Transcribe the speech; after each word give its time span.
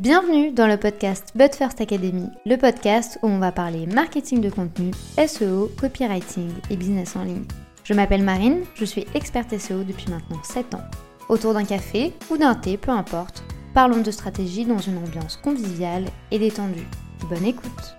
Bienvenue 0.00 0.50
dans 0.50 0.66
le 0.66 0.76
podcast 0.76 1.28
But 1.36 1.54
First 1.54 1.80
Academy, 1.80 2.26
le 2.46 2.56
podcast 2.56 3.16
où 3.22 3.28
on 3.28 3.38
va 3.38 3.52
parler 3.52 3.86
marketing 3.86 4.40
de 4.40 4.50
contenu, 4.50 4.90
SEO, 5.24 5.70
copywriting 5.80 6.50
et 6.68 6.76
business 6.76 7.14
en 7.14 7.22
ligne. 7.22 7.44
Je 7.84 7.94
m'appelle 7.94 8.24
Marine, 8.24 8.64
je 8.74 8.84
suis 8.84 9.06
experte 9.14 9.56
SEO 9.56 9.84
depuis 9.84 10.10
maintenant 10.10 10.42
7 10.42 10.74
ans. 10.74 10.82
Autour 11.28 11.54
d'un 11.54 11.64
café 11.64 12.12
ou 12.28 12.36
d'un 12.36 12.56
thé, 12.56 12.76
peu 12.76 12.90
importe, 12.90 13.44
parlons 13.72 14.00
de 14.00 14.10
stratégie 14.10 14.64
dans 14.64 14.78
une 14.78 14.98
ambiance 14.98 15.36
conviviale 15.36 16.06
et 16.32 16.40
détendue. 16.40 16.88
Bonne 17.30 17.44
écoute 17.44 17.96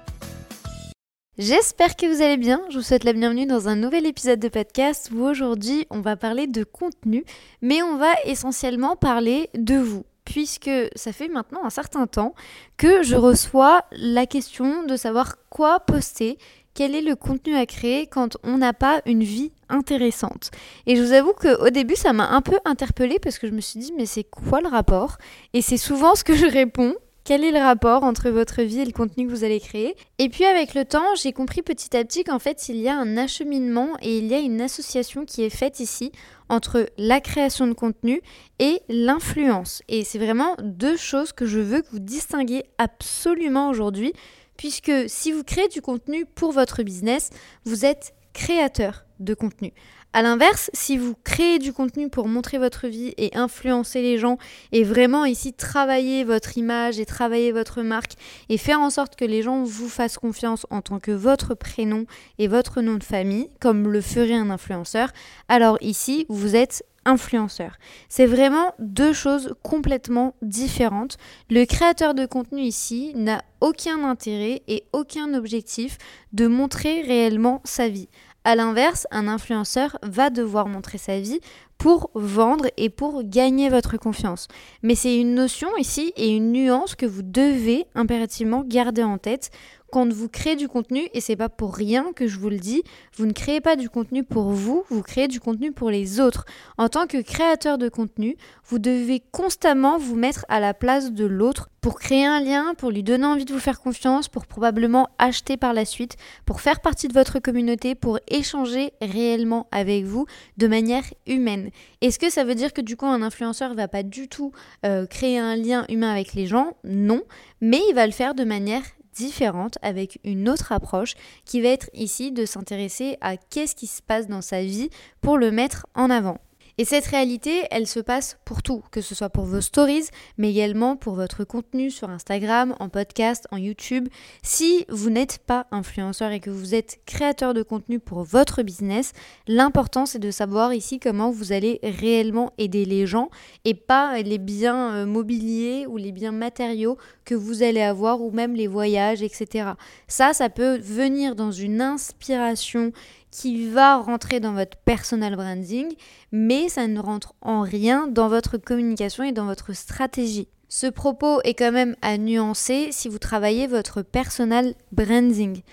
J'espère 1.37 1.95
que 1.95 2.13
vous 2.13 2.21
allez 2.21 2.37
bien, 2.37 2.61
je 2.71 2.75
vous 2.75 2.83
souhaite 2.83 3.05
la 3.05 3.13
bienvenue 3.13 3.45
dans 3.45 3.69
un 3.69 3.77
nouvel 3.77 4.05
épisode 4.05 4.41
de 4.41 4.49
podcast 4.49 5.11
où 5.15 5.23
aujourd'hui 5.23 5.87
on 5.89 6.01
va 6.01 6.17
parler 6.17 6.47
de 6.47 6.65
contenu, 6.65 7.23
mais 7.61 7.81
on 7.81 7.95
va 7.95 8.11
essentiellement 8.25 8.97
parler 8.97 9.49
de 9.53 9.75
vous 9.75 10.03
puisque 10.25 10.71
ça 10.95 11.13
fait 11.13 11.27
maintenant 11.29 11.63
un 11.63 11.69
certain 11.69 12.07
temps 12.07 12.33
que 12.77 13.03
je 13.03 13.15
reçois 13.15 13.85
la 13.91 14.25
question 14.25 14.83
de 14.83 14.97
savoir 14.97 15.37
quoi 15.49 15.79
poster, 15.79 16.37
quel 16.73 16.93
est 16.93 17.01
le 17.01 17.15
contenu 17.15 17.55
à 17.55 17.65
créer 17.65 18.05
quand 18.05 18.37
on 18.43 18.57
n'a 18.57 18.73
pas 18.73 19.01
une 19.05 19.23
vie 19.23 19.53
intéressante. 19.69 20.51
Et 20.85 20.95
je 20.95 21.01
vous 21.01 21.13
avoue 21.13 21.33
qu'au 21.33 21.69
début, 21.69 21.95
ça 21.95 22.11
m'a 22.11 22.29
un 22.29 22.41
peu 22.41 22.59
interpellée 22.65 23.17
parce 23.19 23.39
que 23.39 23.47
je 23.47 23.53
me 23.53 23.61
suis 23.61 23.79
dit, 23.79 23.93
mais 23.97 24.05
c'est 24.05 24.25
quoi 24.25 24.59
le 24.61 24.67
rapport? 24.67 25.17
Et 25.53 25.61
c'est 25.61 25.77
souvent 25.77 26.15
ce 26.15 26.23
que 26.23 26.35
je 26.35 26.45
réponds. 26.45 26.95
Quel 27.25 27.43
est 27.43 27.51
le 27.51 27.57
rapport 27.57 28.03
entre 28.03 28.29
votre 28.29 28.61
vie 28.61 28.81
et 28.81 28.85
le 28.85 28.91
contenu 28.91 29.25
que 29.25 29.31
vous 29.31 29.43
allez 29.43 29.59
créer? 29.59 29.95
Et 30.19 30.29
puis 30.29 30.45
avec 30.45 30.75
le 30.75 30.85
temps, 30.85 31.15
j'ai 31.15 31.33
compris 31.33 31.63
petit 31.63 31.97
à 31.97 32.05
petit 32.05 32.23
qu'en 32.23 32.37
fait, 32.37 32.69
il 32.69 32.75
y 32.75 32.87
a 32.87 32.95
un 32.95 33.17
acheminement 33.17 33.97
et 34.03 34.19
il 34.19 34.27
y 34.27 34.35
a 34.35 34.37
une 34.37 34.61
association 34.61 35.25
qui 35.25 35.41
est 35.41 35.49
faite 35.49 35.79
ici 35.79 36.11
entre 36.49 36.87
la 36.99 37.19
création 37.21 37.65
de 37.65 37.73
contenu 37.73 38.21
et 38.59 38.79
l'influence. 38.89 39.81
Et 39.87 40.03
c'est 40.03 40.19
vraiment 40.19 40.55
deux 40.61 40.97
choses 40.97 41.33
que 41.33 41.47
je 41.47 41.59
veux 41.59 41.81
que 41.81 41.89
vous 41.89 41.99
distinguiez 41.99 42.63
absolument 42.77 43.69
aujourd'hui, 43.69 44.13
puisque 44.55 44.91
si 45.07 45.31
vous 45.31 45.43
créez 45.43 45.67
du 45.67 45.81
contenu 45.81 46.27
pour 46.27 46.51
votre 46.51 46.83
business, 46.83 47.31
vous 47.63 47.85
êtes 47.85 48.13
créateur 48.33 49.05
de 49.19 49.33
contenu. 49.33 49.73
A 50.15 50.21
l'inverse, 50.21 50.71
si 50.73 50.97
vous 50.97 51.13
créez 51.25 51.59
du 51.59 51.73
contenu 51.73 52.07
pour 52.07 52.29
montrer 52.29 52.57
votre 52.57 52.87
vie 52.87 53.13
et 53.17 53.35
influencer 53.35 54.01
les 54.01 54.17
gens 54.17 54.37
et 54.71 54.85
vraiment 54.85 55.25
ici 55.25 55.51
travailler 55.51 56.23
votre 56.23 56.57
image 56.57 57.01
et 57.01 57.05
travailler 57.05 57.51
votre 57.51 57.81
marque 57.81 58.13
et 58.47 58.57
faire 58.57 58.79
en 58.79 58.89
sorte 58.89 59.17
que 59.17 59.25
les 59.25 59.41
gens 59.41 59.63
vous 59.63 59.89
fassent 59.89 60.17
confiance 60.17 60.65
en 60.69 60.79
tant 60.79 60.99
que 60.99 61.11
votre 61.11 61.53
prénom 61.53 62.05
et 62.39 62.47
votre 62.47 62.81
nom 62.81 62.95
de 62.95 63.03
famille, 63.03 63.49
comme 63.59 63.91
le 63.91 63.99
ferait 63.99 64.35
un 64.35 64.51
influenceur, 64.51 65.09
alors 65.49 65.77
ici, 65.81 66.25
vous 66.29 66.55
êtes 66.55 66.85
influenceur. 67.03 67.73
C'est 68.07 68.25
vraiment 68.25 68.73
deux 68.79 69.11
choses 69.11 69.53
complètement 69.63 70.33
différentes. 70.41 71.17
Le 71.49 71.65
créateur 71.65 72.13
de 72.13 72.25
contenu 72.25 72.61
ici 72.61 73.11
n'a 73.15 73.41
aucun 73.59 74.05
intérêt 74.05 74.61
et 74.69 74.85
aucun 74.93 75.33
objectif 75.33 75.97
de 76.31 76.47
montrer 76.47 77.01
réellement 77.01 77.61
sa 77.65 77.89
vie. 77.89 78.07
A 78.47 78.55
l'inverse, 78.55 79.07
un 79.09 79.27
influenceur 79.27 79.97
va 80.03 80.29
devoir 80.29 80.67
montrer 80.67 80.99
sa 80.99 81.19
vie 81.19 81.41
pour 81.77 82.09
vendre 82.15 82.65
et 82.77 82.89
pour 82.89 83.23
gagner 83.23 83.69
votre 83.69 83.97
confiance. 83.97 84.47
Mais 84.81 84.95
c'est 84.95 85.19
une 85.19 85.35
notion 85.35 85.67
ici 85.77 86.13
et 86.15 86.35
une 86.35 86.51
nuance 86.51 86.95
que 86.95 87.05
vous 87.05 87.23
devez 87.23 87.85
impérativement 87.95 88.63
garder 88.63 89.03
en 89.03 89.17
tête 89.17 89.51
quand 89.95 90.11
vous 90.11 90.27
créez 90.27 90.57
du 90.57 90.67
contenu, 90.67 91.07
et 91.13 91.21
c'est 91.21 91.37
pas 91.37 91.47
pour 91.47 91.73
rien 91.73 92.11
que 92.13 92.27
je 92.27 92.37
vous 92.37 92.49
le 92.49 92.57
dis, 92.57 92.83
vous 93.15 93.25
ne 93.25 93.31
créez 93.31 93.61
pas 93.61 93.77
du 93.77 93.89
contenu 93.89 94.25
pour 94.25 94.51
vous, 94.51 94.83
vous 94.89 95.01
créez 95.01 95.29
du 95.29 95.39
contenu 95.39 95.71
pour 95.71 95.89
les 95.89 96.19
autres. 96.19 96.43
En 96.77 96.89
tant 96.89 97.07
que 97.07 97.21
créateur 97.21 97.77
de 97.77 97.87
contenu, 97.87 98.35
vous 98.65 98.77
devez 98.77 99.23
constamment 99.31 99.97
vous 99.97 100.17
mettre 100.17 100.45
à 100.49 100.59
la 100.59 100.73
place 100.73 101.13
de 101.13 101.23
l'autre 101.23 101.69
pour 101.79 101.97
créer 101.97 102.25
un 102.25 102.41
lien, 102.41 102.73
pour 102.77 102.91
lui 102.91 103.03
donner 103.03 103.25
envie 103.25 103.45
de 103.45 103.53
vous 103.53 103.59
faire 103.59 103.79
confiance, 103.79 104.27
pour 104.27 104.47
probablement 104.47 105.07
acheter 105.17 105.55
par 105.55 105.73
la 105.73 105.85
suite, 105.85 106.17
pour 106.45 106.59
faire 106.59 106.81
partie 106.81 107.07
de 107.07 107.13
votre 107.13 107.39
communauté, 107.39 107.95
pour 107.95 108.19
échanger 108.27 108.91
réellement 109.01 109.67
avec 109.71 110.03
vous 110.03 110.25
de 110.57 110.67
manière 110.67 111.05
humaine. 111.25 111.64
Est-ce 112.01 112.19
que 112.19 112.29
ça 112.29 112.43
veut 112.43 112.55
dire 112.55 112.73
que 112.73 112.81
du 112.81 112.97
coup 112.97 113.05
un 113.05 113.21
influenceur 113.21 113.73
va 113.73 113.87
pas 113.87 114.03
du 114.03 114.27
tout 114.27 114.51
euh, 114.85 115.05
créer 115.05 115.39
un 115.39 115.55
lien 115.55 115.85
humain 115.89 116.11
avec 116.11 116.33
les 116.33 116.47
gens? 116.47 116.77
Non, 116.83 117.23
mais 117.61 117.81
il 117.89 117.95
va 117.95 118.05
le 118.05 118.13
faire 118.13 118.35
de 118.35 118.43
manière 118.43 118.83
différente 119.15 119.77
avec 119.81 120.19
une 120.23 120.49
autre 120.49 120.71
approche 120.71 121.13
qui 121.45 121.61
va 121.61 121.69
être 121.69 121.89
ici 121.93 122.31
de 122.31 122.45
s'intéresser 122.45 123.17
à 123.21 123.37
qu'est-ce 123.37 123.75
qui 123.75 123.87
se 123.87 124.01
passe 124.01 124.27
dans 124.27 124.41
sa 124.41 124.61
vie 124.61 124.89
pour 125.21 125.37
le 125.37 125.51
mettre 125.51 125.87
en 125.95 126.09
avant. 126.09 126.39
Et 126.77 126.83
cette 126.83 127.05
réalité, 127.05 127.63
elle 127.71 127.87
se 127.87 128.01
passe 128.01 128.37
pour 128.43 128.61
tout, 128.61 128.83
que 128.91 128.99
ce 128.99 129.15
soit 129.15 129.29
pour 129.29 129.45
vos 129.45 129.61
stories, 129.61 130.09
mais 130.37 130.51
également 130.51 130.97
pour 130.97 131.15
votre 131.15 131.45
contenu 131.45 131.89
sur 131.89 132.09
Instagram, 132.09 132.75
en 132.81 132.89
podcast, 132.89 133.47
en 133.51 133.57
YouTube. 133.57 134.09
Si 134.43 134.85
vous 134.89 135.09
n'êtes 135.09 135.39
pas 135.39 135.67
influenceur 135.71 136.31
et 136.31 136.41
que 136.41 136.49
vous 136.49 136.75
êtes 136.75 136.99
créateur 137.05 137.53
de 137.53 137.63
contenu 137.63 138.01
pour 138.01 138.23
votre 138.23 138.61
business, 138.61 139.13
l'important 139.47 140.05
c'est 140.05 140.19
de 140.19 140.31
savoir 140.31 140.73
ici 140.73 140.99
comment 140.99 141.31
vous 141.31 141.53
allez 141.53 141.79
réellement 141.81 142.51
aider 142.57 142.83
les 142.83 143.07
gens 143.07 143.29
et 143.63 143.73
pas 143.73 144.21
les 144.21 144.37
biens 144.37 144.93
euh, 144.95 145.05
mobiliers 145.05 145.85
ou 145.87 145.95
les 145.95 146.11
biens 146.11 146.33
matériaux 146.33 146.97
que 147.23 147.35
vous 147.35 147.63
allez 147.63 147.81
avoir 147.81 148.21
ou 148.21 148.31
même 148.31 148.53
les 148.53 148.67
voyages, 148.67 149.21
etc. 149.23 149.69
Ça, 150.09 150.33
ça 150.33 150.49
peut 150.49 150.77
venir 150.77 151.35
dans 151.35 151.51
une 151.51 151.81
inspiration 151.81 152.91
qui 153.35 153.67
va 153.67 153.97
rentrer 153.97 154.39
dans 154.39 154.53
votre 154.53 154.77
personal 154.77 155.35
branding, 155.35 155.93
mais 156.31 156.69
ça 156.69 156.87
ne 156.87 157.01
rentre 157.01 157.33
en 157.41 157.63
rien 157.63 158.07
dans 158.07 158.29
votre 158.29 158.57
communication 158.57 159.25
et 159.25 159.33
dans 159.33 159.45
votre 159.45 159.73
stratégie. 159.75 160.47
Ce 160.69 160.87
propos 160.87 161.41
est 161.43 161.53
quand 161.53 161.73
même 161.73 161.97
à 162.01 162.17
nuancer 162.17 162.87
si 162.91 163.09
vous 163.09 163.19
travaillez 163.19 163.67
votre 163.67 164.03
personal 164.03 164.73
branding. 164.93 165.63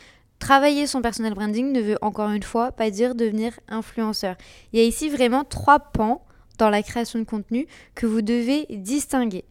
Travailler 0.40 0.88
son 0.88 1.02
personal 1.02 1.34
branding 1.34 1.70
ne 1.70 1.80
veut 1.80 1.98
encore 2.02 2.30
une 2.30 2.42
fois 2.42 2.72
pas 2.72 2.90
dire 2.90 3.14
devenir 3.14 3.52
influenceur. 3.68 4.34
Il 4.72 4.80
y 4.80 4.82
a 4.82 4.86
ici 4.86 5.08
vraiment 5.08 5.44
trois 5.44 5.78
pans 5.78 6.24
dans 6.58 6.68
la 6.68 6.82
création 6.82 7.20
de 7.20 7.24
contenu 7.24 7.68
que 7.94 8.06
vous 8.06 8.22
devez 8.22 8.66
distinguer. 8.70 9.44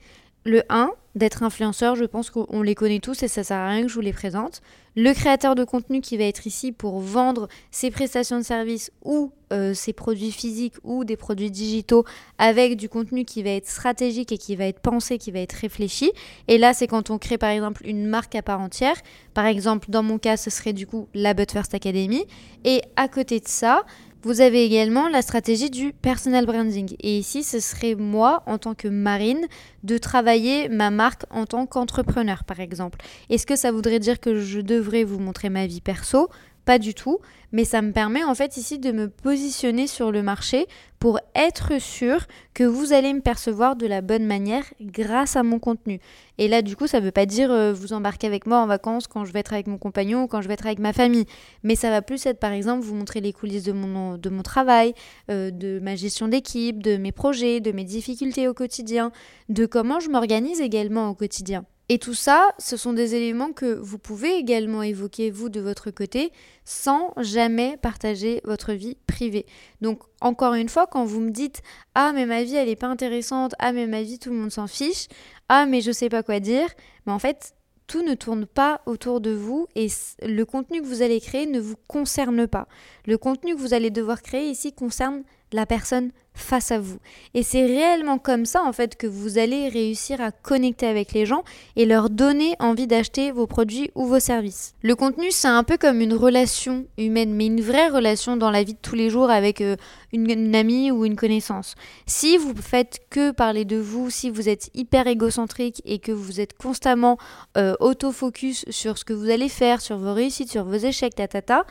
Le 0.44 0.63
1, 0.69 0.91
d'être 1.16 1.44
influenceur, 1.44 1.96
je 1.96 2.06
pense 2.06 2.29
qu'on 2.29 2.62
les 2.62 2.74
connaît 2.74 3.00
tous 3.00 3.22
et 3.24 3.28
ça 3.28 3.44
sert 3.44 3.57
à 3.57 3.69
rien 3.69 3.84
que 3.84 3.90
je 3.90 3.94
vous 3.94 4.02
les 4.02 4.13
présente. 4.13 4.62
Le 4.96 5.13
créateur 5.13 5.56
de 5.56 5.63
contenu 5.63 6.02
qui 6.02 6.18
va 6.18 6.24
être 6.24 6.47
ici 6.47 6.72
pour 6.72 7.00
vendre 7.00 7.47
ses 7.69 7.91
prestations 7.91 8.38
de 8.38 8.44
services 8.44 8.91
ou 9.03 9.31
euh, 9.53 9.74
ses 9.74 9.94
produits 9.94 10.31
physiques 10.31 10.75
ou 10.84 11.03
des 11.03 11.16
produits 11.16 11.51
digitaux 11.51 12.06
avec 12.38 12.75
du 12.75 12.90
contenu 12.90 13.24
qui 13.24 13.44
va 13.44 13.51
être 13.51 13.68
stratégique 13.68 14.31
et 14.31 14.38
qui 14.38 14.56
va 14.56 14.66
être 14.66 14.80
pensé, 14.80 15.18
qui 15.18 15.31
va 15.31 15.40
être 15.40 15.53
réfléchi. 15.53 16.12
Et 16.47 16.57
là, 16.57 16.74
c'est 16.74 16.88
quand 16.88 17.09
on 17.09 17.18
crée 17.18 17.38
par 17.38 17.50
exemple 17.51 17.85
une 17.85 18.07
marque 18.07 18.35
à 18.35 18.41
part 18.41 18.62
entière. 18.62 18.96
Par 19.34 19.46
exemple, 19.46 19.91
dans 19.91 20.03
mon 20.03 20.18
cas, 20.18 20.38
ce 20.38 20.50
serait 20.50 20.74
du 20.74 20.88
coup 20.88 21.07
la 21.13 21.34
But 21.34 21.51
First 21.51 21.74
Academy. 21.74 22.25
Et 22.63 22.81
à 22.96 23.07
côté 23.07 23.40
de 23.40 23.47
ça, 23.47 23.85
vous 24.23 24.41
avez 24.41 24.63
également 24.63 25.09
la 25.09 25.21
stratégie 25.21 25.69
du 25.69 25.93
personal 25.93 26.45
branding. 26.45 26.95
Et 26.99 27.17
ici, 27.17 27.43
ce 27.43 27.59
serait 27.59 27.95
moi, 27.95 28.43
en 28.45 28.57
tant 28.57 28.75
que 28.75 28.87
marine, 28.87 29.47
de 29.83 29.97
travailler 29.97 30.69
ma 30.69 30.91
marque 30.91 31.23
en 31.31 31.45
tant 31.45 31.65
qu'entrepreneur, 31.65 32.43
par 32.43 32.59
exemple. 32.59 32.99
Est-ce 33.29 33.47
que 33.47 33.55
ça 33.55 33.71
voudrait 33.71 33.99
dire 33.99 34.19
que 34.19 34.39
je 34.39 34.59
devrais 34.59 35.03
vous 35.03 35.19
montrer 35.19 35.49
ma 35.49 35.65
vie 35.65 35.81
perso? 35.81 36.29
Pas 36.66 36.79
du 36.79 36.94
tout, 36.94 37.19
mais 37.51 37.66
ça 37.66 37.81
me 37.81 37.91
permet 37.91 38.23
en 38.23 38.35
fait 38.35 38.57
ici 38.57 38.79
de 38.79 38.91
me 38.91 39.09
positionner 39.09 39.88
sur 39.88 40.11
le 40.11 40.23
marché 40.23 40.67
pour 40.99 41.19
être 41.35 41.81
sûr 41.81 42.27
que 42.53 42.63
vous 42.63 42.94
allez 42.94 43.13
me 43.13 43.22
percevoir 43.22 43.75
de 43.75 43.88
la 43.88 44.01
bonne 44.01 44.25
manière 44.25 44.63
grâce 44.79 45.35
à 45.35 45.44
mon 45.44 45.59
contenu. 45.59 46.00
Et 46.38 46.47
là 46.47 46.61
du 46.61 46.75
coup 46.75 46.88
ça 46.88 47.00
ne 47.00 47.05
veut 47.05 47.11
pas 47.11 47.25
dire 47.25 47.51
euh, 47.51 47.73
vous 47.73 47.94
embarquer 47.94 48.27
avec 48.27 48.45
moi 48.45 48.59
en 48.59 48.67
vacances 48.67 49.07
quand 49.07 49.25
je 49.25 49.33
vais 49.33 49.39
être 49.39 49.53
avec 49.53 49.67
mon 49.67 49.77
compagnon 49.77 50.23
ou 50.23 50.27
quand 50.27 50.41
je 50.41 50.47
vais 50.47 50.53
être 50.53 50.66
avec 50.66 50.79
ma 50.79 50.94
famille, 50.94 51.25
mais 51.63 51.75
ça 51.75 51.89
va 51.89 52.01
plus 52.01 52.25
être 52.25 52.39
par 52.39 52.51
exemple 52.51 52.83
vous 52.83 52.95
montrer 52.95 53.21
les 53.21 53.33
coulisses 53.33 53.63
de 53.63 53.73
mon, 53.73 54.17
de 54.17 54.29
mon 54.29 54.44
travail, 54.44 54.94
euh, 55.29 55.51
de 55.51 55.79
ma 55.79 55.95
gestion 55.95 56.27
d'équipe, 56.27 56.81
de 56.81 56.97
mes 56.97 57.11
projets, 57.11 57.59
de 57.59 57.71
mes 57.71 57.83
difficultés 57.83 58.47
au 58.47 58.53
quotidien, 58.53 59.11
de 59.50 59.66
comment 59.66 60.00
je 60.00 60.09
m'organise 60.09 60.62
également 60.62 61.09
au 61.09 61.15
quotidien. 61.15 61.65
Et 61.89 62.00
tout 62.00 62.13
ça, 62.13 62.51
ce 62.57 62.78
sont 62.78 62.94
des 62.94 63.16
éléments 63.16 63.51
que 63.51 63.74
vous 63.74 63.98
pouvez 63.98 64.36
également 64.36 64.81
évoquer, 64.81 65.30
vous, 65.30 65.50
de 65.50 65.60
votre 65.60 65.92
côté, 65.92 66.31
sans 66.63 67.13
jamais 67.18 67.78
partager 67.81 68.42
votre 68.45 68.72
vie 68.72 68.98
privée. 69.07 69.45
Donc, 69.81 70.01
encore 70.22 70.54
une 70.54 70.69
fois, 70.69 70.88
quand 70.88 71.04
vous 71.04 71.19
me 71.19 71.31
dites 71.31 71.62
Ah, 71.94 72.13
mais 72.13 72.25
ma 72.25 72.44
vie, 72.44 72.56
elle 72.56 72.69
n'est 72.69 72.78
pas 72.78 72.88
intéressante, 72.88 73.54
Ah, 73.60 73.74
mais 73.74 73.88
ma 73.88 74.04
vie, 74.04 74.19
tout 74.19 74.30
le 74.30 74.38
monde 74.38 74.51
s'en 74.51 74.68
fiche, 74.68 75.07
Ah, 75.50 75.66
mais 75.66 75.81
je 75.81 75.92
sais 75.92 76.07
pas 76.07 76.24
quoi 76.24 76.39
dire, 76.39 76.69
mais 77.06 77.12
en 77.12 77.19
fait, 77.19 77.56
tout 77.88 78.04
ne 78.04 78.13
tourne 78.13 78.45
pas 78.45 78.80
autour 78.86 79.19
de 79.19 79.31
vous 79.31 79.68
et 79.75 79.88
le 80.22 80.45
contenu 80.45 80.81
que 80.81 80.88
vous 80.88 81.01
allez 81.01 81.19
créer 81.19 81.45
ne 81.45 81.60
vous 81.60 81.75
concerne 81.89 82.48
pas. 82.48 82.69
Le 83.06 83.18
contenu 83.18 83.54
que 83.54 83.60
vous 83.60 83.74
allez 83.74 83.89
devoir 83.89 84.22
créer 84.22 84.50
ici 84.50 84.72
concerne 84.72 85.24
la 85.53 85.65
personne 85.65 86.12
face 86.33 86.71
à 86.71 86.80
vous. 86.80 86.98
Et 87.33 87.44
c'est 87.44 87.65
réellement 87.65 88.18
comme 88.18 88.45
ça 88.45 88.63
en 88.63 88.71
fait 88.71 88.95
que 88.95 89.07
vous 89.07 89.38
allez 89.38 89.68
réussir 89.68 90.21
à 90.21 90.31
connecter 90.31 90.88
avec 90.88 91.12
les 91.12 91.25
gens 91.25 91.44
et 91.75 91.86
leur 91.86 92.09
donner 92.09 92.56
envie 92.59 92.88
d'acheter 92.88 93.31
vos 93.31 93.48
produits 93.48 93.92
ou 93.95 94.06
vos 94.06 94.19
services. 94.19 94.74
Le 94.81 94.95
contenu 94.95 95.31
c'est 95.31 95.50
un 95.50 95.63
peu 95.63 95.77
comme 95.77 96.00
une 96.01 96.13
relation 96.13 96.86
humaine, 96.98 97.33
mais 97.33 97.48
une 97.48 97.62
vraie 97.62 97.89
relation 97.89 98.38
dans 98.38 98.50
la 98.50 98.63
vie 98.63 98.74
de 98.74 98.80
tous 98.81 98.95
les 98.95 99.09
jours 99.09 99.30
avec 99.30 99.62
euh, 99.62 99.75
une, 100.13 100.56
amie 100.56 100.89
ou 100.92 101.06
une 101.06 101.15
connaissance. 101.15 101.75
Si 102.06 102.38
vous 102.38 102.56
faites 102.56 103.01
que 103.09 103.31
parler 103.31 103.65
de 103.65 103.77
vous, 103.77 104.09
si 104.09 104.30
vous 104.30 104.48
êtes 104.48 104.69
hyper 104.74 105.07
égocentrique 105.07 105.81
et 105.86 106.00
que 106.00 106.12
vous 106.12 106.39
êtes 106.39 106.57
constamment 106.57 107.18
euh, 107.57 107.75
auto-focus 107.80 108.65
sur 108.69 108.98
ce 108.98 109.06
que 109.06 109.13
vous 109.13 109.30
allez 109.30 109.50
faire, 109.50 109.81
sur 109.81 109.98
vos 109.98 110.13
réussites, 110.13 110.50
sur 110.50 110.63
vos 110.63 110.75
échecs, 110.75 111.15
ta 111.15 111.27
ta 111.27 111.42
ta, 111.42 111.65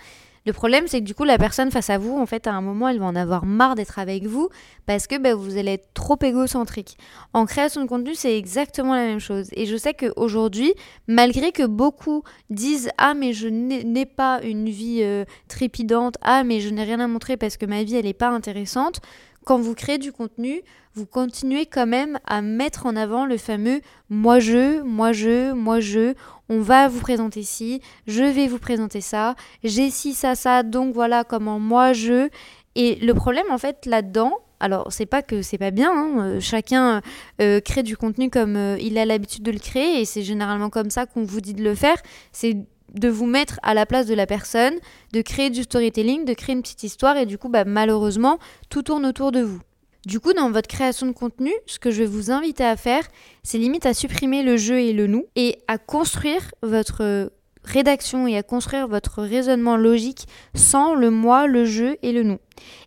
le 0.47 0.55
problème, 0.55 0.85
c'est 0.87 1.01
que 1.01 1.05
du 1.05 1.15
coup, 1.15 1.25
la 1.25 1.37
personne 1.37 1.71
face 1.71 1.91
à 1.91 1.99
vous, 1.99 2.17
en 2.17 2.25
fait, 2.25 2.47
à 2.47 2.53
un 2.53 2.63
moment, 2.63 2.89
elle 2.89 2.99
va 2.99 3.05
en 3.05 3.15
avoir 3.15 3.45
marre 3.45 3.75
d'être 3.75 3.99
avec 3.99 4.25
vous 4.25 4.49
parce 4.87 5.07
que 5.07 5.19
ben, 5.19 5.35
vous 5.35 5.59
allez 5.59 5.73
être 5.73 5.93
trop 5.93 6.17
égocentrique. 6.23 6.97
En 7.35 7.45
création 7.45 7.83
de 7.83 7.87
contenu, 7.87 8.15
c'est 8.15 8.37
exactement 8.39 8.95
la 8.95 9.05
même 9.05 9.21
chose. 9.21 9.49
Et 9.53 9.67
je 9.67 9.77
sais 9.77 9.93
qu'aujourd'hui, 9.93 10.73
malgré 11.07 11.53
que 11.53 11.67
beaucoup 11.67 12.23
disent 12.49 12.91
Ah, 12.97 13.13
mais 13.13 13.35
je 13.35 13.49
n'ai 13.49 14.07
pas 14.07 14.41
une 14.43 14.71
vie 14.71 15.01
euh, 15.03 15.25
trépidante, 15.49 16.17
Ah, 16.23 16.43
mais 16.43 16.61
je 16.61 16.71
n'ai 16.71 16.85
rien 16.85 17.01
à 17.01 17.07
montrer 17.07 17.37
parce 17.37 17.59
que 17.59 17.67
ma 17.67 17.83
vie, 17.83 17.97
elle 17.97 18.07
n'est 18.07 18.15
pas 18.15 18.31
intéressante, 18.31 19.01
quand 19.51 19.59
vous 19.59 19.75
créez 19.75 19.99
du 19.99 20.13
contenu, 20.13 20.63
vous 20.95 21.07
continuez 21.07 21.67
quand 21.67 21.89
même 21.89 22.21
à 22.25 22.41
mettre 22.41 22.87
en 22.87 22.95
avant 22.95 23.27
le 23.27 23.37
fameux 23.37 23.81
moi 24.09 24.39
je, 24.39 24.81
moi 24.83 25.13
je, 25.13 25.53
moi 25.55 25.81
je. 25.81 26.15
On 26.49 26.61
va 26.61 26.87
vous 26.87 27.01
présenter 27.01 27.43
ci, 27.43 27.81
je 28.07 28.23
vais 28.23 28.47
vous 28.47 28.61
présenter 28.61 29.01
ça, 29.01 29.35
j'ai 29.65 29.91
ci, 29.91 30.15
ça, 30.15 30.37
ça, 30.37 30.63
donc 30.63 30.95
voilà 30.95 31.25
comment 31.25 31.59
moi 31.59 31.93
je. 31.93 32.29
Et 32.77 32.95
le 33.05 33.13
problème 33.13 33.47
en 33.51 33.59
fait 33.59 33.87
là-dedans, 33.87 34.39
alors 34.61 34.93
c'est 34.93 35.05
pas 35.05 35.21
que 35.21 35.43
c'est 35.43 35.59
pas 35.59 35.73
bien, 35.73 35.91
hein, 35.91 36.15
euh, 36.19 36.41
chacun 36.41 37.03
euh, 37.41 37.59
crée 37.61 37.83
du 37.83 37.97
contenu 37.97 38.31
comme 38.31 38.55
euh, 38.55 38.79
il 38.81 38.99
a 38.99 39.05
l'habitude 39.05 39.43
de 39.43 39.51
le 39.51 39.59
créer 39.59 40.01
et 40.01 40.05
c'est 40.05 40.23
généralement 40.23 40.71
comme 40.71 40.91
ça 40.91 41.07
qu'on 41.07 41.25
vous 41.25 41.41
dit 41.41 41.55
de 41.55 41.65
le 41.65 41.75
faire. 41.75 41.97
C'est 42.31 42.57
de 42.95 43.09
vous 43.09 43.27
mettre 43.27 43.59
à 43.63 43.75
la 43.75 43.87
place 43.87 44.07
de 44.07 44.15
la 44.15 44.27
personne, 44.27 44.75
de 45.13 45.23
créer 45.23 45.51
du 45.51 45.63
storytelling, 45.63 46.25
de 46.25 46.35
créer 46.35 46.55
une 46.55 46.63
petite 46.63 46.83
histoire 46.83 47.17
et 47.17 47.27
du 47.27 47.39
coup 47.39 47.49
bah, 47.49 47.65
malheureusement 47.65 48.39
tout 48.69 48.83
tourne 48.83 49.07
autour 49.07 49.33
de 49.33 49.41
vous. 49.41 49.61
Du 50.07 50.19
coup, 50.19 50.33
dans 50.33 50.51
votre 50.51 50.69
création 50.69 51.07
de 51.07 51.13
contenu, 51.13 51.53
ce 51.67 51.79
que 51.79 51.91
je 51.91 51.99
vais 52.03 52.09
vous 52.09 52.31
inviter 52.31 52.65
à 52.65 52.77
faire, 52.77 53.07
c'est 53.43 53.59
limite 53.59 53.85
à 53.85 53.93
supprimer 53.93 54.43
le 54.43 54.57
je 54.57 54.73
et 54.73 54.95
le 54.95 55.07
nous 55.07 55.27
et 55.37 55.59
à 55.69 55.77
construire 55.77 56.41
votre 56.63 57.31
rédaction 57.65 58.27
et 58.27 58.39
à 58.39 58.43
construire 58.43 58.89
votre 58.89 59.23
raisonnement 59.23 59.77
logique 59.77 60.27
sans 60.55 60.95
le 60.95 61.11
moi, 61.11 61.47
le 61.47 61.67
je 61.67 61.97
et 62.03 62.13
le 62.13 62.23
nous. 62.23 62.39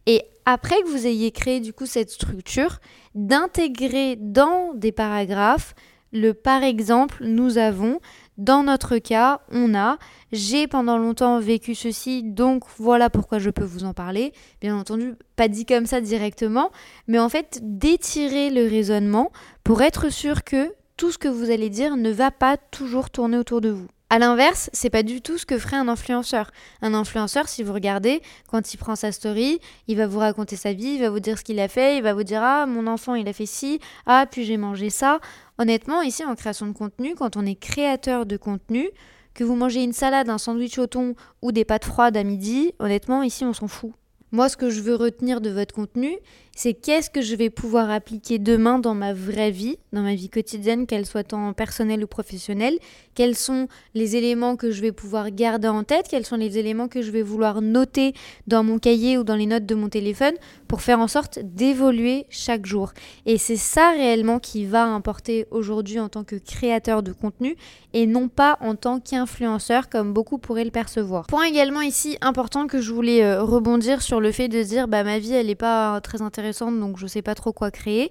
Et 0.08 0.24
après 0.46 0.82
que 0.82 0.90
vous 0.90 1.06
ayez 1.06 1.32
créé 1.32 1.60
du 1.60 1.72
coup 1.72 1.86
cette 1.86 2.10
structure, 2.10 2.80
d'intégrer 3.14 4.16
dans 4.20 4.74
des 4.74 4.92
paragraphes 4.92 5.76
le 6.14 6.34
par 6.34 6.64
exemple, 6.64 7.24
nous 7.26 7.58
avons, 7.58 8.00
dans 8.38 8.64
notre 8.64 8.98
cas, 8.98 9.42
on 9.52 9.76
a, 9.76 9.98
j'ai 10.32 10.68
pendant 10.68 10.98
longtemps 10.98 11.40
vécu 11.40 11.76
ceci, 11.76 12.24
donc 12.24 12.64
voilà 12.78 13.10
pourquoi 13.10 13.40
je 13.40 13.50
peux 13.50 13.64
vous 13.64 13.84
en 13.84 13.94
parler. 13.94 14.34
Bien 14.62 14.76
entendu, 14.76 15.14
pas 15.36 15.48
dit 15.48 15.66
comme 15.66 15.86
ça 15.86 16.02
directement, 16.02 16.72
mais 17.08 17.20
en 17.20 17.30
fait, 17.30 17.60
d'étirer 17.62 18.50
le 18.50 18.68
raisonnement 18.68 19.32
pour 19.64 19.82
être 19.82 20.10
sûr 20.10 20.44
que 20.44 20.74
tout 20.98 21.12
ce 21.12 21.18
que 21.18 21.28
vous 21.28 21.52
allez 21.52 21.70
dire 21.70 21.96
ne 21.96 22.12
va 22.12 22.32
pas 22.32 22.58
toujours 22.58 23.10
tourner 23.10 23.38
autour 23.38 23.62
de 23.62 23.70
vous. 23.70 23.88
À 24.10 24.20
l'inverse, 24.20 24.70
c'est 24.74 24.92
pas 24.92 25.02
du 25.02 25.22
tout 25.22 25.40
ce 25.40 25.46
que 25.46 25.58
ferait 25.58 25.78
un 25.78 25.88
influenceur. 25.88 26.52
Un 26.84 26.94
influenceur, 26.94 27.48
si 27.48 27.64
vous 27.64 27.74
regardez, 27.74 28.22
quand 28.48 28.74
il 28.74 28.78
prend 28.78 28.96
sa 28.96 29.12
story, 29.12 29.60
il 29.88 29.98
va 29.98 30.06
vous 30.06 30.20
raconter 30.20 30.56
sa 30.56 30.72
vie, 30.74 30.96
il 30.96 31.02
va 31.02 31.10
vous 31.10 31.20
dire 31.20 31.40
ce 31.40 31.44
qu'il 31.44 31.60
a 31.60 31.68
fait, 31.68 31.98
il 31.98 32.04
va 32.04 32.14
vous 32.14 32.24
dire 32.24 32.42
ah 32.44 32.68
mon 32.68 32.86
enfant 32.86 33.16
il 33.16 33.28
a 33.28 33.34
fait 33.34 33.48
ci, 33.48 33.80
ah 34.06 34.28
puis 34.30 34.44
j'ai 34.44 34.58
mangé 34.58 34.92
ça. 34.92 35.20
Honnêtement, 35.58 36.04
ici 36.04 36.24
en 36.24 36.36
création 36.36 36.68
de 36.68 36.74
contenu, 36.74 37.16
quand 37.16 37.38
on 37.38 37.46
est 37.46 37.56
créateur 37.56 38.28
de 38.28 38.38
contenu, 38.38 38.90
que 39.34 39.44
vous 39.44 39.56
mangez 39.56 39.84
une 39.84 39.94
salade, 39.94 40.30
un 40.30 40.38
sandwich 40.38 40.78
au 40.78 40.86
thon 40.86 41.16
ou 41.42 41.52
des 41.52 41.66
pâtes 41.66 41.86
froides 41.86 42.16
à 42.16 42.24
midi, 42.24 42.74
honnêtement 42.78 43.24
ici 43.24 43.46
on 43.46 43.54
s'en 43.54 43.68
fout. 43.68 43.94
Moi, 44.34 44.50
ce 44.50 44.58
que 44.58 44.72
je 44.72 44.82
veux 44.82 44.96
retenir 44.96 45.42
de 45.42 45.52
votre 45.52 45.76
contenu, 45.76 46.18
c'est 46.56 46.74
qu'est-ce 46.74 47.10
que 47.10 47.22
je 47.22 47.36
vais 47.36 47.50
pouvoir 47.50 47.90
appliquer 47.90 48.38
demain 48.38 48.78
dans 48.78 48.94
ma 48.94 49.14
vraie 49.14 49.52
vie, 49.52 49.78
dans 49.92 50.02
ma 50.02 50.14
vie 50.14 50.30
quotidienne, 50.30 50.86
qu'elle 50.86 51.06
soit 51.06 51.34
en 51.34 51.54
personnelle 51.54 52.04
ou 52.04 52.08
professionnelle, 52.08 52.78
quels 53.16 53.36
sont 53.36 53.68
les 53.96 54.16
éléments 54.16 54.56
que 54.56 54.72
je 54.72 54.82
vais 54.82 54.92
pouvoir 54.92 55.32
garder 55.32 55.68
en 55.68 55.84
tête, 55.84 56.08
quels 56.10 56.26
sont 56.26 56.36
les 56.36 56.58
éléments 56.58 56.88
que 56.88 57.02
je 57.02 57.12
vais 57.12 57.24
vouloir 57.24 57.62
noter 57.62 58.14
dans 58.48 58.64
mon 58.64 58.78
cahier 58.78 59.18
ou 59.18 59.24
dans 59.24 59.36
les 59.36 59.48
notes 59.48 59.66
de 59.66 59.76
mon 59.76 59.90
téléphone 59.90 60.34
pour 60.68 60.82
faire 60.82 61.00
en 61.00 61.08
sorte 61.08 61.40
d'évoluer 61.40 62.26
chaque 62.30 62.66
jour? 62.66 62.94
Et 63.26 63.38
c'est 63.38 63.56
ça 63.56 63.92
réellement 63.92 64.40
qui 64.40 64.66
va 64.66 64.86
importer 64.86 65.48
aujourd'hui 65.50 66.00
en 66.00 66.10
tant 66.10 66.24
que 66.24 66.36
créateur 66.36 67.02
de 67.04 67.14
contenu 67.14 67.56
et 67.94 68.06
non 68.06 68.28
pas 68.28 68.58
en 68.62 68.76
tant 68.76 69.00
qu'influenceur 69.00 69.90
comme 69.90 70.14
beaucoup 70.14 70.38
pourraient 70.38 70.66
le 70.66 70.72
percevoir. 70.72 71.28
Point 71.28 71.46
également 71.46 71.82
ici 71.82 72.18
important 72.22 72.68
que 72.68 72.82
je 72.82 72.92
voulais 72.92 73.24
euh, 73.24 73.44
rebondir 73.44 74.02
sur 74.02 74.20
le 74.24 74.32
fait 74.32 74.48
de 74.48 74.64
dire 74.64 74.88
bah 74.88 75.04
ma 75.04 75.20
vie 75.20 75.34
elle 75.34 75.48
n'est 75.48 75.56
pas 75.56 76.02
très 76.02 76.22
intéressante 76.22 76.80
donc 76.80 76.98
je 76.98 77.06
sais 77.06 77.22
pas 77.22 77.36
trop 77.36 77.54
quoi 77.54 77.70
créer. 77.70 78.10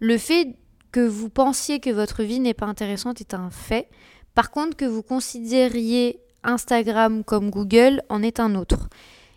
Le 0.00 0.16
fait 0.16 0.56
que 0.92 1.00
vous 1.00 1.28
pensiez 1.28 1.80
que 1.80 1.90
votre 1.90 2.22
vie 2.22 2.40
n'est 2.40 2.54
pas 2.54 2.66
intéressante 2.66 3.20
est 3.20 3.34
un 3.34 3.50
fait. 3.50 3.88
Par 4.34 4.50
contre, 4.50 4.76
que 4.76 4.84
vous 4.84 5.02
considériez 5.02 6.20
Instagram 6.44 7.24
comme 7.24 7.50
Google 7.50 8.02
en 8.08 8.22
est 8.22 8.40
un 8.40 8.54
autre. 8.54 8.88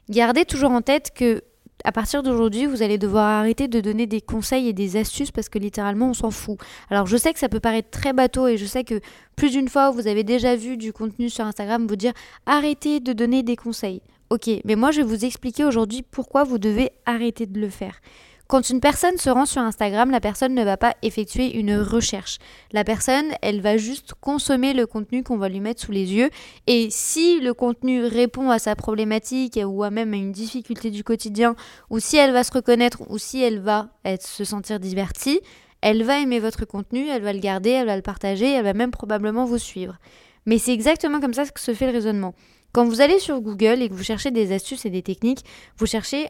Gardez 0.10 0.46
toujours 0.46 0.72
en 0.72 0.82
tête 0.82 1.12
que 1.14 1.44
à 1.84 1.92
partir 1.92 2.22
d'aujourd'hui, 2.22 2.68
vous 2.68 2.84
allez 2.84 3.00
devoir 3.00 3.26
arrêter 3.26 3.68
de 3.68 3.80
donner 3.82 4.06
des 4.06 4.22
conseils 4.22 4.68
et 4.68 4.74
des 4.74 4.98
astuces 4.98 5.32
parce 5.32 5.50
que 5.50 5.58
littéralement, 5.58 6.10
on 6.10 6.14
s'en 6.14 6.30
fout. 6.30 6.60
Alors, 6.92 7.08
je 7.08 7.18
sais 7.18 7.34
que 7.34 7.40
ça 7.40 7.50
peut 7.50 7.60
paraître 7.60 7.90
très 7.90 8.14
bateau 8.14 8.48
et 8.48 8.58
je 8.58 8.66
sais 8.66 8.84
que 8.84 9.00
plus 9.36 9.50
d'une 9.50 9.68
fois, 9.68 9.90
vous 9.90 10.08
avez 10.08 10.24
déjà 10.24 10.56
vu 10.56 10.78
du 10.78 10.94
contenu 10.94 11.30
sur 11.30 11.46
Instagram 11.46 11.88
vous 11.88 11.96
dire 11.96 12.14
arrêtez 12.46 13.00
de 13.00 13.14
donner 13.14 13.42
des 13.42 13.56
conseils. 13.56 14.04
Ok, 14.32 14.50
mais 14.64 14.78
moi, 14.78 14.92
je 14.92 15.02
vais 15.02 15.08
vous 15.08 15.26
expliquer 15.26 15.66
aujourd'hui 15.66 16.04
pourquoi 16.10 16.46
vous 16.46 16.58
devez 16.58 16.92
arrêter 17.06 17.46
de 17.48 17.60
le 17.60 17.68
faire. 17.70 18.00
Quand 18.48 18.70
une 18.70 18.80
personne 18.80 19.18
se 19.18 19.30
rend 19.30 19.46
sur 19.46 19.62
Instagram, 19.62 20.10
la 20.10 20.22
personne 20.22 20.56
ne 20.56 20.64
va 20.64 20.78
pas 20.78 20.96
effectuer 21.02 21.58
une 21.58 21.76
recherche. 21.76 22.38
La 22.72 22.86
personne, 22.86 23.26
elle 23.42 23.60
va 23.60 23.76
juste 23.76 24.14
consommer 24.22 24.72
le 24.72 24.88
contenu 24.88 25.22
qu'on 25.22 25.36
va 25.36 25.50
lui 25.50 25.60
mettre 25.60 25.82
sous 25.82 25.92
les 25.92 26.14
yeux. 26.14 26.30
Et 26.66 26.88
si 26.92 27.42
le 27.42 27.54
contenu 27.54 28.06
répond 28.06 28.52
à 28.52 28.58
sa 28.58 28.74
problématique 28.78 29.60
ou 29.66 29.84
à 29.84 29.90
même 29.90 30.14
à 30.14 30.18
une 30.18 30.32
difficulté 30.32 30.92
du 30.92 31.04
quotidien, 31.04 31.58
ou 31.90 32.00
si 32.00 32.16
elle 32.16 32.32
va 32.32 32.46
se 32.46 32.54
reconnaître, 32.54 33.02
ou 33.10 33.18
si 33.18 33.42
elle 33.42 33.60
va 33.60 33.90
se 34.22 34.46
sentir 34.46 34.80
divertie, 34.80 35.42
elle 35.82 36.04
va 36.04 36.20
aimer 36.20 36.40
votre 36.40 36.64
contenu, 36.64 37.10
elle 37.10 37.22
va 37.22 37.34
le 37.34 37.40
garder, 37.40 37.72
elle 37.72 37.88
va 37.88 37.98
le 37.98 38.02
partager, 38.02 38.50
elle 38.50 38.64
va 38.64 38.72
même 38.72 38.92
probablement 38.92 39.44
vous 39.44 39.58
suivre. 39.58 39.98
Mais 40.46 40.58
c'est 40.58 40.72
exactement 40.72 41.20
comme 41.20 41.34
ça 41.34 41.46
que 41.46 41.60
se 41.60 41.74
fait 41.74 41.88
le 41.88 41.92
raisonnement. 41.92 42.34
Quand 42.74 42.86
vous 42.86 43.02
allez 43.02 43.20
sur 43.20 43.42
Google 43.42 43.82
et 43.82 43.90
que 43.90 43.94
vous 43.94 44.04
cherchez 44.04 44.32
des 44.32 44.54
astuces 44.54 44.86
et 44.86 44.90
des 44.90 45.02
techniques, 45.02 45.44
vous 45.78 45.86
cherchez 45.86 46.28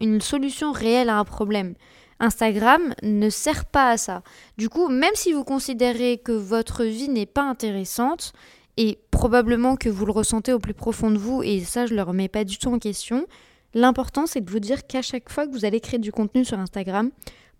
une 0.00 0.20
solution 0.20 0.72
réelle 0.72 1.08
à 1.08 1.18
un 1.18 1.24
problème. 1.24 1.74
Instagram 2.18 2.94
ne 3.02 3.30
sert 3.30 3.64
pas 3.64 3.90
à 3.90 3.96
ça. 3.96 4.22
Du 4.58 4.68
coup, 4.68 4.88
même 4.88 5.14
si 5.14 5.32
vous 5.32 5.44
considérez 5.44 6.18
que 6.18 6.32
votre 6.32 6.84
vie 6.84 7.08
n'est 7.08 7.24
pas 7.26 7.42
intéressante, 7.42 8.32
et 8.76 8.98
probablement 9.10 9.76
que 9.76 9.88
vous 9.88 10.06
le 10.06 10.12
ressentez 10.12 10.52
au 10.52 10.58
plus 10.58 10.74
profond 10.74 11.10
de 11.10 11.18
vous, 11.18 11.42
et 11.42 11.60
ça 11.60 11.86
je 11.86 11.92
ne 11.92 11.96
le 11.96 12.02
remets 12.02 12.28
pas 12.28 12.44
du 12.44 12.58
tout 12.58 12.72
en 12.72 12.78
question, 12.78 13.26
l'important 13.74 14.26
c'est 14.26 14.40
de 14.42 14.50
vous 14.50 14.60
dire 14.60 14.86
qu'à 14.86 15.02
chaque 15.02 15.30
fois 15.30 15.46
que 15.46 15.52
vous 15.52 15.64
allez 15.64 15.80
créer 15.80 15.98
du 15.98 16.12
contenu 16.12 16.44
sur 16.44 16.58
Instagram, 16.58 17.10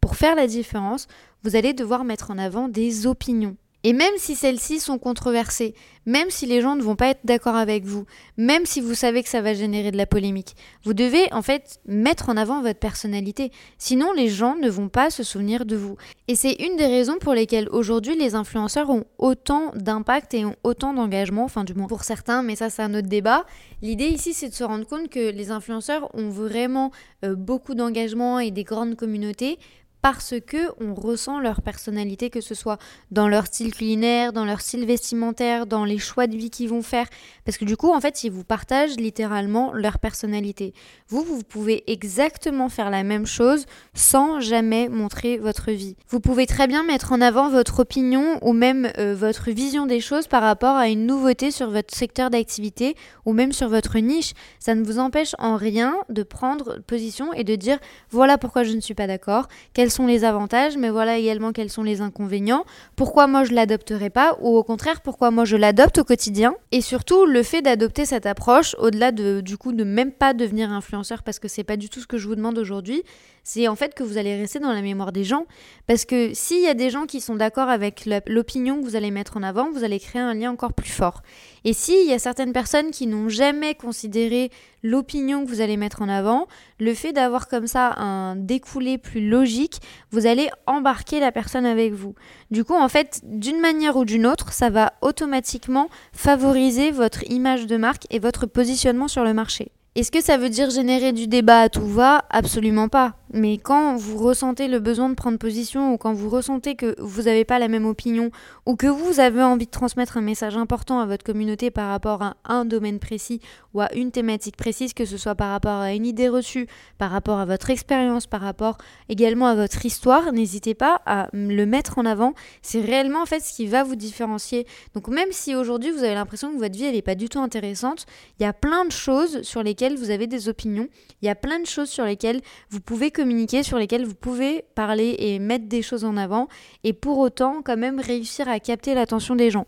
pour 0.00 0.16
faire 0.16 0.34
la 0.34 0.46
différence, 0.46 1.08
vous 1.42 1.56
allez 1.56 1.72
devoir 1.72 2.04
mettre 2.04 2.30
en 2.30 2.38
avant 2.38 2.68
des 2.68 3.06
opinions. 3.06 3.56
Et 3.82 3.92
même 3.92 4.12
si 4.18 4.34
celles-ci 4.34 4.78
sont 4.78 4.98
controversées, 4.98 5.74
même 6.06 6.30
si 6.30 6.46
les 6.46 6.60
gens 6.60 6.76
ne 6.76 6.82
vont 6.82 6.96
pas 6.96 7.08
être 7.08 7.20
d'accord 7.24 7.56
avec 7.56 7.84
vous, 7.84 8.04
même 8.36 8.66
si 8.66 8.80
vous 8.80 8.94
savez 8.94 9.22
que 9.22 9.28
ça 9.28 9.40
va 9.40 9.54
générer 9.54 9.90
de 9.90 9.96
la 9.96 10.06
polémique, 10.06 10.54
vous 10.84 10.92
devez 10.92 11.32
en 11.32 11.40
fait 11.42 11.78
mettre 11.86 12.28
en 12.28 12.36
avant 12.36 12.60
votre 12.62 12.78
personnalité. 12.78 13.52
Sinon, 13.78 14.12
les 14.12 14.28
gens 14.28 14.56
ne 14.56 14.68
vont 14.68 14.88
pas 14.88 15.10
se 15.10 15.22
souvenir 15.22 15.64
de 15.64 15.76
vous. 15.76 15.96
Et 16.28 16.34
c'est 16.34 16.52
une 16.54 16.76
des 16.76 16.86
raisons 16.86 17.18
pour 17.18 17.34
lesquelles 17.34 17.68
aujourd'hui 17.70 18.16
les 18.16 18.34
influenceurs 18.34 18.90
ont 18.90 19.04
autant 19.18 19.72
d'impact 19.74 20.34
et 20.34 20.44
ont 20.44 20.56
autant 20.62 20.92
d'engagement, 20.94 21.44
enfin 21.44 21.64
du 21.64 21.74
moins 21.74 21.88
pour 21.88 22.04
certains, 22.04 22.42
mais 22.42 22.56
ça 22.56 22.70
c'est 22.70 22.82
un 22.82 22.94
autre 22.94 23.08
débat. 23.08 23.44
L'idée 23.82 24.06
ici 24.06 24.34
c'est 24.34 24.48
de 24.48 24.54
se 24.54 24.64
rendre 24.64 24.86
compte 24.86 25.08
que 25.08 25.30
les 25.30 25.50
influenceurs 25.50 26.08
ont 26.14 26.28
vraiment 26.28 26.92
euh, 27.24 27.34
beaucoup 27.34 27.74
d'engagement 27.74 28.38
et 28.38 28.50
des 28.50 28.64
grandes 28.64 28.96
communautés 28.96 29.58
parce 30.02 30.34
que 30.46 30.58
on 30.80 30.94
ressent 30.94 31.40
leur 31.40 31.62
personnalité, 31.62 32.30
que 32.30 32.40
ce 32.40 32.54
soit 32.54 32.78
dans 33.10 33.28
leur 33.28 33.46
style 33.46 33.74
culinaire, 33.74 34.32
dans 34.32 34.44
leur 34.44 34.60
style 34.60 34.86
vestimentaire, 34.86 35.66
dans 35.66 35.84
les 35.84 35.98
choix 35.98 36.26
de 36.26 36.36
vie 36.36 36.50
qu'ils 36.50 36.68
vont 36.68 36.82
faire. 36.82 37.06
Parce 37.44 37.58
que 37.58 37.64
du 37.64 37.76
coup, 37.76 37.92
en 37.92 38.00
fait, 38.00 38.24
ils 38.24 38.30
vous 38.30 38.44
partagent 38.44 38.96
littéralement 38.96 39.72
leur 39.72 39.98
personnalité. 39.98 40.72
Vous, 41.08 41.22
vous 41.22 41.42
pouvez 41.42 41.84
exactement 41.90 42.68
faire 42.68 42.90
la 42.90 43.02
même 43.02 43.26
chose 43.26 43.66
sans 43.94 44.40
jamais 44.40 44.88
montrer 44.88 45.38
votre 45.38 45.70
vie. 45.70 45.96
Vous 46.08 46.20
pouvez 46.20 46.46
très 46.46 46.66
bien 46.66 46.82
mettre 46.82 47.12
en 47.12 47.20
avant 47.20 47.48
votre 47.48 47.80
opinion 47.80 48.38
ou 48.42 48.52
même 48.52 48.90
euh, 48.98 49.14
votre 49.14 49.50
vision 49.50 49.86
des 49.86 50.00
choses 50.00 50.26
par 50.26 50.42
rapport 50.42 50.76
à 50.76 50.88
une 50.88 51.06
nouveauté 51.06 51.50
sur 51.50 51.70
votre 51.70 51.94
secteur 51.94 52.30
d'activité 52.30 52.96
ou 53.26 53.32
même 53.32 53.52
sur 53.52 53.68
votre 53.68 53.98
niche. 53.98 54.32
Ça 54.58 54.74
ne 54.74 54.84
vous 54.84 54.98
empêche 54.98 55.34
en 55.38 55.56
rien 55.56 55.96
de 56.08 56.22
prendre 56.22 56.80
position 56.86 57.32
et 57.32 57.44
de 57.44 57.56
dire 57.56 57.78
voilà 58.10 58.38
pourquoi 58.38 58.64
je 58.64 58.72
ne 58.72 58.80
suis 58.80 58.94
pas 58.94 59.06
d'accord, 59.06 59.48
sont 59.90 60.06
les 60.06 60.24
avantages, 60.24 60.76
mais 60.76 60.90
voilà 60.90 61.18
également 61.18 61.52
quels 61.52 61.70
sont 61.70 61.82
les 61.82 62.00
inconvénients, 62.00 62.64
pourquoi 62.96 63.26
moi 63.26 63.44
je 63.44 63.52
l'adopterai 63.52 64.10
pas, 64.10 64.36
ou 64.40 64.56
au 64.56 64.62
contraire 64.62 65.00
pourquoi 65.00 65.30
moi 65.30 65.44
je 65.44 65.56
l'adopte 65.56 65.98
au 65.98 66.04
quotidien, 66.04 66.54
et 66.72 66.80
surtout 66.80 67.26
le 67.26 67.42
fait 67.42 67.62
d'adopter 67.62 68.04
cette 68.04 68.26
approche, 68.26 68.74
au-delà 68.78 69.12
de 69.12 69.40
du 69.40 69.56
coup 69.56 69.72
de 69.72 69.84
même 69.84 70.12
pas 70.12 70.34
devenir 70.34 70.72
influenceur 70.72 71.22
parce 71.22 71.38
que 71.38 71.48
c'est 71.48 71.64
pas 71.64 71.76
du 71.76 71.88
tout 71.88 72.00
ce 72.00 72.06
que 72.06 72.18
je 72.18 72.26
vous 72.26 72.36
demande 72.36 72.58
aujourd'hui, 72.58 73.02
c'est 73.42 73.68
en 73.68 73.76
fait 73.76 73.94
que 73.94 74.02
vous 74.02 74.18
allez 74.18 74.36
rester 74.36 74.58
dans 74.58 74.72
la 74.72 74.82
mémoire 74.82 75.12
des 75.12 75.24
gens. 75.24 75.46
Parce 75.86 76.04
que 76.04 76.34
s'il 76.34 76.62
y 76.62 76.68
a 76.68 76.74
des 76.74 76.90
gens 76.90 77.06
qui 77.06 77.20
sont 77.20 77.36
d'accord 77.36 77.68
avec 77.68 78.08
l'opinion 78.26 78.80
que 78.80 78.84
vous 78.84 78.96
allez 78.96 79.10
mettre 79.10 79.36
en 79.36 79.42
avant, 79.42 79.70
vous 79.70 79.84
allez 79.84 79.98
créer 79.98 80.22
un 80.22 80.34
lien 80.34 80.50
encore 80.50 80.72
plus 80.72 80.90
fort. 80.90 81.22
Et 81.64 81.72
s'il 81.72 82.08
y 82.08 82.12
a 82.12 82.18
certaines 82.18 82.52
personnes 82.52 82.90
qui 82.90 83.06
n'ont 83.06 83.28
jamais 83.28 83.74
considéré 83.74 84.50
l'opinion 84.82 85.44
que 85.44 85.50
vous 85.50 85.60
allez 85.60 85.76
mettre 85.76 86.02
en 86.02 86.08
avant, 86.08 86.46
le 86.78 86.94
fait 86.94 87.12
d'avoir 87.12 87.48
comme 87.48 87.66
ça 87.66 87.94
un 87.98 88.36
découlé 88.36 88.98
plus 88.98 89.28
logique, 89.28 89.80
vous 90.10 90.26
allez 90.26 90.48
embarquer 90.66 91.20
la 91.20 91.32
personne 91.32 91.66
avec 91.66 91.92
vous. 91.92 92.14
Du 92.50 92.64
coup, 92.64 92.74
en 92.74 92.88
fait, 92.88 93.20
d'une 93.24 93.60
manière 93.60 93.96
ou 93.96 94.04
d'une 94.04 94.26
autre, 94.26 94.52
ça 94.52 94.70
va 94.70 94.94
automatiquement 95.02 95.88
favoriser 96.12 96.90
votre 96.90 97.30
image 97.30 97.66
de 97.66 97.76
marque 97.76 98.06
et 98.10 98.18
votre 98.18 98.46
positionnement 98.46 99.08
sur 99.08 99.24
le 99.24 99.34
marché. 99.34 99.70
Est-ce 99.96 100.12
que 100.12 100.22
ça 100.22 100.36
veut 100.36 100.50
dire 100.50 100.70
générer 100.70 101.12
du 101.12 101.26
débat 101.26 101.62
à 101.62 101.68
tout 101.68 101.86
va? 101.86 102.24
Absolument 102.30 102.88
pas. 102.88 103.16
Mais 103.32 103.58
quand 103.58 103.96
vous 103.96 104.18
ressentez 104.18 104.66
le 104.66 104.80
besoin 104.80 105.08
de 105.08 105.14
prendre 105.14 105.38
position 105.38 105.92
ou 105.92 105.98
quand 105.98 106.12
vous 106.12 106.28
ressentez 106.28 106.74
que 106.74 106.96
vous 106.98 107.22
n'avez 107.22 107.44
pas 107.44 107.60
la 107.60 107.68
même 107.68 107.86
opinion 107.86 108.30
ou 108.66 108.74
que 108.74 108.88
vous 108.88 109.20
avez 109.20 109.42
envie 109.42 109.66
de 109.66 109.70
transmettre 109.70 110.16
un 110.16 110.20
message 110.20 110.56
important 110.56 110.98
à 110.98 111.06
votre 111.06 111.24
communauté 111.24 111.70
par 111.70 111.88
rapport 111.90 112.22
à 112.22 112.36
un 112.44 112.64
domaine 112.64 112.98
précis 112.98 113.40
ou 113.72 113.80
à 113.80 113.92
une 113.94 114.10
thématique 114.10 114.56
précise, 114.56 114.94
que 114.94 115.04
ce 115.04 115.16
soit 115.16 115.36
par 115.36 115.52
rapport 115.52 115.78
à 115.78 115.94
une 115.94 116.06
idée 116.06 116.28
reçue, 116.28 116.66
par 116.98 117.12
rapport 117.12 117.38
à 117.38 117.44
votre 117.44 117.70
expérience, 117.70 118.26
par 118.26 118.40
rapport 118.40 118.78
également 119.08 119.46
à 119.46 119.54
votre 119.54 119.86
histoire, 119.86 120.32
n'hésitez 120.32 120.74
pas 120.74 121.00
à 121.06 121.28
le 121.32 121.66
mettre 121.66 121.98
en 121.98 122.06
avant. 122.06 122.34
C'est 122.62 122.80
réellement 122.80 123.22
en 123.22 123.26
fait 123.26 123.40
ce 123.40 123.54
qui 123.54 123.66
va 123.66 123.84
vous 123.84 123.96
différencier. 123.96 124.66
Donc 124.94 125.06
même 125.06 125.30
si 125.30 125.54
aujourd'hui 125.54 125.92
vous 125.92 126.02
avez 126.02 126.14
l'impression 126.14 126.52
que 126.52 126.58
votre 126.58 126.76
vie 126.76 126.90
n'est 126.90 127.02
pas 127.02 127.14
du 127.14 127.28
tout 127.28 127.38
intéressante, 127.38 128.06
il 128.38 128.42
y 128.42 128.46
a 128.46 128.52
plein 128.52 128.84
de 128.84 128.92
choses 128.92 129.42
sur 129.42 129.62
lesquelles 129.62 129.96
vous 129.96 130.10
avez 130.10 130.26
des 130.26 130.48
opinions, 130.48 130.88
il 131.22 131.26
y 131.26 131.28
a 131.28 131.36
plein 131.36 131.60
de 131.60 131.66
choses 131.66 131.88
sur 131.88 132.04
lesquelles 132.04 132.40
vous 132.70 132.80
pouvez 132.80 133.12
communiquer, 133.20 133.62
sur 133.62 133.76
lesquelles 133.76 134.06
vous 134.06 134.14
pouvez 134.14 134.64
parler 134.74 135.14
et 135.18 135.38
mettre 135.38 135.68
des 135.68 135.82
choses 135.82 136.04
en 136.06 136.16
avant, 136.16 136.48
et 136.84 136.94
pour 136.94 137.18
autant 137.18 137.60
quand 137.62 137.76
même 137.76 138.00
réussir 138.00 138.48
à 138.48 138.58
capter 138.60 138.94
l'attention 138.94 139.36
des 139.36 139.50
gens. 139.50 139.66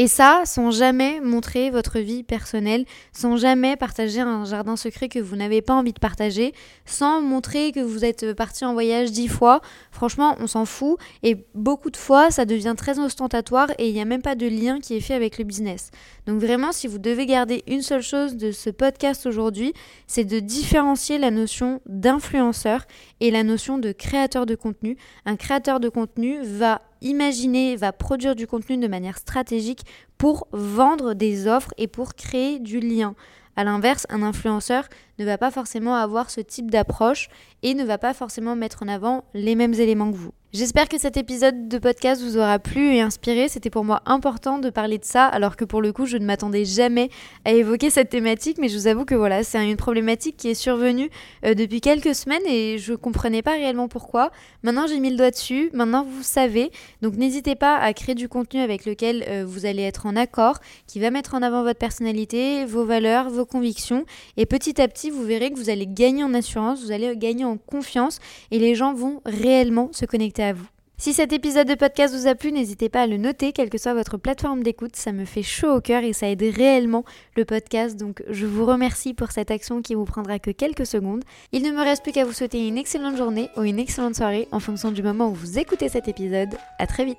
Et 0.00 0.06
ça, 0.06 0.44
sans 0.46 0.70
jamais 0.70 1.20
montrer 1.20 1.68
votre 1.68 1.98
vie 1.98 2.22
personnelle, 2.22 2.86
sans 3.12 3.36
jamais 3.36 3.76
partager 3.76 4.20
un 4.20 4.46
jardin 4.46 4.74
secret 4.74 5.10
que 5.10 5.18
vous 5.18 5.36
n'avez 5.36 5.60
pas 5.60 5.74
envie 5.74 5.92
de 5.92 5.98
partager, 5.98 6.54
sans 6.86 7.20
montrer 7.20 7.70
que 7.70 7.80
vous 7.80 8.02
êtes 8.02 8.32
parti 8.32 8.64
en 8.64 8.72
voyage 8.72 9.12
dix 9.12 9.28
fois. 9.28 9.60
Franchement, 9.90 10.36
on 10.40 10.46
s'en 10.46 10.64
fout. 10.64 10.96
Et 11.22 11.44
beaucoup 11.54 11.90
de 11.90 11.98
fois, 11.98 12.30
ça 12.30 12.46
devient 12.46 12.72
très 12.78 12.98
ostentatoire 12.98 13.68
et 13.76 13.88
il 13.88 13.92
n'y 13.92 14.00
a 14.00 14.06
même 14.06 14.22
pas 14.22 14.36
de 14.36 14.46
lien 14.46 14.80
qui 14.80 14.96
est 14.96 15.02
fait 15.02 15.12
avec 15.12 15.36
le 15.36 15.44
business. 15.44 15.90
Donc 16.26 16.40
vraiment, 16.40 16.72
si 16.72 16.86
vous 16.86 16.98
devez 16.98 17.26
garder 17.26 17.62
une 17.66 17.82
seule 17.82 18.00
chose 18.00 18.36
de 18.36 18.52
ce 18.52 18.70
podcast 18.70 19.26
aujourd'hui, 19.26 19.74
c'est 20.06 20.24
de 20.24 20.40
différencier 20.40 21.18
la 21.18 21.30
notion 21.30 21.82
d'influenceur 21.84 22.86
et 23.20 23.30
la 23.30 23.42
notion 23.42 23.76
de 23.76 23.92
créateur 23.92 24.46
de 24.46 24.54
contenu. 24.54 24.96
Un 25.26 25.36
créateur 25.36 25.78
de 25.78 25.90
contenu 25.90 26.38
va 26.42 26.80
imaginer, 27.00 27.76
va 27.76 27.92
produire 27.92 28.34
du 28.34 28.46
contenu 28.46 28.76
de 28.76 28.88
manière 28.88 29.18
stratégique 29.18 29.84
pour 30.18 30.48
vendre 30.52 31.14
des 31.14 31.46
offres 31.46 31.72
et 31.78 31.86
pour 31.86 32.14
créer 32.14 32.58
du 32.58 32.80
lien. 32.80 33.14
A 33.56 33.64
l'inverse, 33.64 34.06
un 34.10 34.22
influenceur 34.22 34.84
ne 35.18 35.24
va 35.24 35.36
pas 35.36 35.50
forcément 35.50 35.94
avoir 35.94 36.30
ce 36.30 36.40
type 36.40 36.70
d'approche 36.70 37.28
et 37.62 37.74
ne 37.74 37.84
va 37.84 37.98
pas 37.98 38.14
forcément 38.14 38.56
mettre 38.56 38.82
en 38.82 38.88
avant 38.88 39.24
les 39.34 39.54
mêmes 39.54 39.74
éléments 39.74 40.10
que 40.10 40.16
vous. 40.16 40.32
J'espère 40.52 40.88
que 40.88 40.98
cet 40.98 41.16
épisode 41.16 41.68
de 41.68 41.78
podcast 41.78 42.20
vous 42.20 42.36
aura 42.36 42.58
plu 42.58 42.92
et 42.92 43.00
inspiré. 43.00 43.48
C'était 43.48 43.70
pour 43.70 43.84
moi 43.84 44.02
important 44.04 44.58
de 44.58 44.68
parler 44.68 44.98
de 44.98 45.04
ça, 45.04 45.26
alors 45.26 45.54
que 45.54 45.64
pour 45.64 45.80
le 45.80 45.92
coup, 45.92 46.06
je 46.06 46.16
ne 46.16 46.24
m'attendais 46.24 46.64
jamais 46.64 47.08
à 47.44 47.52
évoquer 47.52 47.88
cette 47.88 48.08
thématique. 48.08 48.58
Mais 48.58 48.68
je 48.68 48.76
vous 48.76 48.88
avoue 48.88 49.04
que 49.04 49.14
voilà, 49.14 49.44
c'est 49.44 49.64
une 49.64 49.76
problématique 49.76 50.36
qui 50.36 50.48
est 50.48 50.54
survenue 50.54 51.08
euh, 51.44 51.54
depuis 51.54 51.80
quelques 51.80 52.16
semaines 52.16 52.42
et 52.48 52.78
je 52.78 52.94
comprenais 52.94 53.42
pas 53.42 53.52
réellement 53.52 53.86
pourquoi. 53.86 54.32
Maintenant, 54.64 54.88
j'ai 54.88 54.98
mis 54.98 55.10
le 55.10 55.16
doigt 55.16 55.30
dessus. 55.30 55.70
Maintenant, 55.72 56.02
vous 56.02 56.24
savez. 56.24 56.72
Donc, 57.00 57.14
n'hésitez 57.14 57.54
pas 57.54 57.76
à 57.76 57.92
créer 57.92 58.16
du 58.16 58.28
contenu 58.28 58.58
avec 58.58 58.86
lequel 58.86 59.24
euh, 59.28 59.44
vous 59.46 59.66
allez 59.66 59.82
être 59.82 60.06
en 60.06 60.16
accord, 60.16 60.58
qui 60.88 60.98
va 60.98 61.12
mettre 61.12 61.34
en 61.34 61.42
avant 61.42 61.62
votre 61.62 61.78
personnalité, 61.78 62.64
vos 62.64 62.84
valeurs, 62.84 63.30
vos 63.30 63.46
convictions. 63.46 64.04
Et 64.36 64.46
petit 64.46 64.82
à 64.82 64.88
petit, 64.88 65.10
vous 65.10 65.22
verrez 65.22 65.52
que 65.52 65.56
vous 65.56 65.70
allez 65.70 65.86
gagner 65.86 66.24
en 66.24 66.34
assurance, 66.34 66.82
vous 66.82 66.90
allez 66.90 67.16
gagner 67.16 67.44
confiance 67.56 68.18
et 68.50 68.58
les 68.58 68.74
gens 68.74 68.94
vont 68.94 69.20
réellement 69.24 69.90
se 69.92 70.06
connecter 70.06 70.42
à 70.42 70.52
vous. 70.52 70.66
Si 71.00 71.14
cet 71.14 71.32
épisode 71.32 71.66
de 71.66 71.74
podcast 71.74 72.14
vous 72.14 72.26
a 72.26 72.34
plu, 72.34 72.52
n'hésitez 72.52 72.90
pas 72.90 73.00
à 73.00 73.06
le 73.06 73.16
noter, 73.16 73.52
quelle 73.52 73.70
que 73.70 73.78
soit 73.78 73.94
votre 73.94 74.18
plateforme 74.18 74.62
d'écoute. 74.62 74.96
Ça 74.96 75.12
me 75.12 75.24
fait 75.24 75.42
chaud 75.42 75.76
au 75.76 75.80
cœur 75.80 76.04
et 76.04 76.12
ça 76.12 76.28
aide 76.28 76.42
réellement 76.42 77.06
le 77.36 77.46
podcast. 77.46 77.96
Donc 77.96 78.22
je 78.28 78.44
vous 78.44 78.66
remercie 78.66 79.14
pour 79.14 79.30
cette 79.30 79.50
action 79.50 79.80
qui 79.80 79.94
vous 79.94 80.04
prendra 80.04 80.38
que 80.38 80.50
quelques 80.50 80.84
secondes. 80.84 81.24
Il 81.52 81.62
ne 81.62 81.70
me 81.70 81.80
reste 81.80 82.02
plus 82.02 82.12
qu'à 82.12 82.26
vous 82.26 82.34
souhaiter 82.34 82.68
une 82.68 82.76
excellente 82.76 83.16
journée 83.16 83.48
ou 83.56 83.62
une 83.62 83.78
excellente 83.78 84.14
soirée 84.14 84.46
en 84.52 84.60
fonction 84.60 84.92
du 84.92 85.02
moment 85.02 85.30
où 85.30 85.34
vous 85.34 85.58
écoutez 85.58 85.88
cet 85.88 86.06
épisode. 86.06 86.54
À 86.78 86.86
très 86.86 87.06
vite. 87.06 87.16